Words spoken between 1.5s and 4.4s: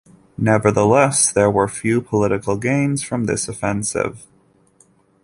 were few practical gains from this offensive.